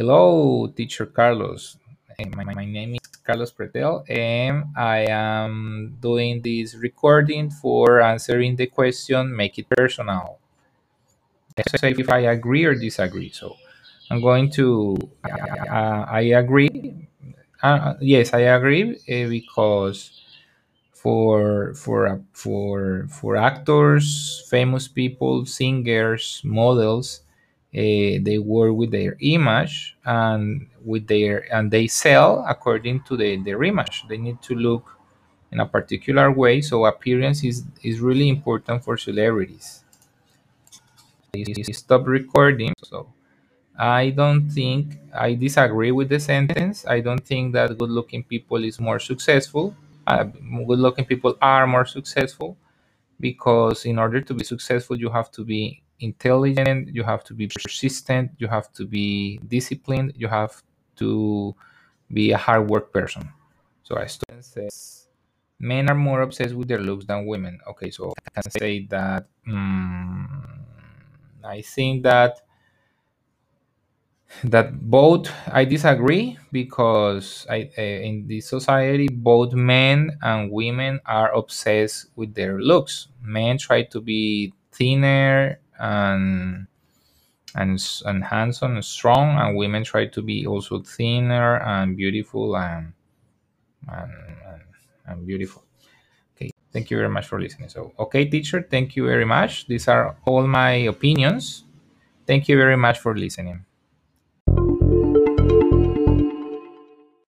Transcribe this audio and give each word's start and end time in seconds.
Hello, 0.00 0.66
teacher 0.66 1.04
Carlos. 1.04 1.76
My, 2.34 2.44
my 2.56 2.64
name 2.64 2.94
is 2.94 3.04
Carlos 3.20 3.52
Pretel, 3.52 4.00
and 4.08 4.72
I 4.74 5.04
am 5.12 5.98
doing 6.00 6.40
this 6.40 6.74
recording 6.74 7.50
for 7.50 8.00
answering 8.00 8.56
the 8.56 8.64
question, 8.68 9.36
make 9.36 9.58
it 9.58 9.68
personal. 9.68 10.38
Say 11.76 11.92
if 11.98 12.08
I 12.08 12.32
agree 12.32 12.64
or 12.64 12.74
disagree. 12.74 13.28
So 13.28 13.56
I'm 14.10 14.22
going 14.22 14.48
to, 14.52 14.96
uh, 15.68 16.08
I 16.08 16.32
agree. 16.32 17.06
Uh, 17.62 17.92
yes, 18.00 18.32
I 18.32 18.48
agree 18.56 18.96
uh, 19.04 19.28
because 19.28 20.24
for 20.94 21.74
for 21.74 22.24
for 22.32 23.06
for 23.12 23.36
actors, 23.36 24.46
famous 24.48 24.88
people, 24.88 25.44
singers, 25.44 26.40
models, 26.42 27.20
uh, 27.72 28.18
they 28.22 28.38
work 28.38 28.74
with 28.74 28.90
their 28.90 29.16
image 29.20 29.96
and 30.04 30.66
with 30.84 31.06
their 31.06 31.46
and 31.54 31.70
they 31.70 31.86
sell 31.86 32.44
according 32.48 33.02
to 33.02 33.16
the, 33.16 33.36
their 33.36 33.62
image. 33.62 34.04
They 34.08 34.18
need 34.18 34.42
to 34.42 34.54
look 34.54 34.98
in 35.52 35.60
a 35.60 35.66
particular 35.66 36.32
way. 36.32 36.60
So 36.62 36.84
appearance 36.86 37.44
is 37.44 37.64
is 37.82 38.00
really 38.00 38.28
important 38.28 38.82
for 38.82 38.96
celebrities. 38.96 39.84
Stop 41.72 42.08
recording. 42.08 42.74
So 42.82 43.12
I 43.78 44.10
don't 44.10 44.50
think 44.50 44.98
I 45.14 45.34
disagree 45.34 45.92
with 45.92 46.08
the 46.08 46.18
sentence. 46.18 46.84
I 46.86 47.00
don't 47.00 47.24
think 47.24 47.52
that 47.52 47.78
good-looking 47.78 48.24
people 48.24 48.64
is 48.64 48.80
more 48.80 48.98
successful. 48.98 49.76
Uh, 50.06 50.24
good-looking 50.24 51.04
people 51.04 51.38
are 51.40 51.68
more 51.68 51.86
successful 51.86 52.56
because 53.20 53.84
in 53.84 53.98
order 53.98 54.20
to 54.20 54.34
be 54.34 54.42
successful, 54.42 54.98
you 54.98 55.10
have 55.10 55.30
to 55.32 55.44
be 55.44 55.82
intelligent, 56.00 56.94
you 56.94 57.02
have 57.02 57.24
to 57.24 57.34
be 57.34 57.48
persistent, 57.48 58.30
you 58.38 58.48
have 58.48 58.72
to 58.72 58.86
be 58.86 59.38
disciplined, 59.46 60.12
you 60.16 60.28
have 60.28 60.62
to 60.96 61.54
be 62.12 62.32
a 62.32 62.36
hard 62.36 62.68
work 62.68 62.92
person. 62.92 63.28
So 63.82 63.96
a 63.96 64.08
student 64.08 64.44
says 64.44 65.08
men 65.58 65.90
are 65.90 65.94
more 65.94 66.22
obsessed 66.22 66.54
with 66.54 66.68
their 66.68 66.78
looks 66.80 67.04
than 67.04 67.26
women. 67.26 67.60
Okay, 67.68 67.90
so 67.90 68.12
I 68.26 68.40
can 68.40 68.50
say 68.50 68.86
that 68.86 69.26
um, 69.46 70.60
I 71.44 71.60
think 71.62 72.02
that 72.02 72.40
that 74.44 74.78
both 74.88 75.28
I 75.50 75.64
disagree 75.64 76.38
because 76.52 77.46
I 77.50 77.70
uh, 77.76 77.82
in 77.82 78.26
this 78.28 78.48
society 78.48 79.08
both 79.10 79.52
men 79.54 80.16
and 80.22 80.50
women 80.52 81.00
are 81.04 81.34
obsessed 81.34 82.06
with 82.16 82.34
their 82.34 82.60
looks. 82.60 83.08
Men 83.22 83.58
try 83.58 83.82
to 83.84 84.00
be 84.00 84.54
thinner 84.72 85.58
and 85.80 86.66
and 87.54 87.80
and 88.06 88.24
handsome 88.24 88.76
and 88.76 88.84
strong, 88.84 89.38
and 89.38 89.56
women 89.56 89.84
try 89.84 90.06
to 90.06 90.22
be 90.22 90.46
also 90.46 90.80
thinner 90.80 91.58
and 91.62 91.96
beautiful 91.96 92.56
and 92.56 92.92
and, 93.88 94.12
and, 94.46 94.62
and 95.06 95.26
beautiful. 95.26 95.64
Okay, 96.36 96.50
thank 96.72 96.90
you 96.90 96.96
very 96.96 97.08
much 97.08 97.26
for 97.26 97.40
listening. 97.40 97.68
So, 97.68 97.92
okay, 97.98 98.24
teacher, 98.26 98.66
thank 98.70 98.96
you 98.96 99.06
very 99.06 99.24
much. 99.24 99.66
These 99.66 99.88
are 99.88 100.16
all 100.26 100.46
my 100.46 100.72
opinions. 100.88 101.64
Thank 102.26 102.48
you 102.48 102.56
very 102.56 102.76
much 102.76 102.98
for 103.00 103.16
listening. 103.16 103.64